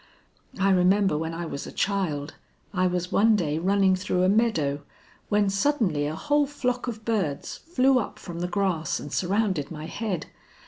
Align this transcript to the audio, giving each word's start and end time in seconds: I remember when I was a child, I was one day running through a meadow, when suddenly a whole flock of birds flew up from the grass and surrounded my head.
I 0.59 0.71
remember 0.71 1.15
when 1.15 1.31
I 1.35 1.45
was 1.45 1.67
a 1.67 1.71
child, 1.71 2.33
I 2.73 2.87
was 2.87 3.11
one 3.11 3.35
day 3.35 3.59
running 3.59 3.95
through 3.95 4.23
a 4.23 4.29
meadow, 4.29 4.81
when 5.29 5.47
suddenly 5.47 6.07
a 6.07 6.15
whole 6.15 6.47
flock 6.47 6.87
of 6.87 7.05
birds 7.05 7.57
flew 7.57 7.99
up 7.99 8.17
from 8.17 8.39
the 8.39 8.47
grass 8.47 8.99
and 8.99 9.13
surrounded 9.13 9.69
my 9.69 9.85
head. 9.85 10.25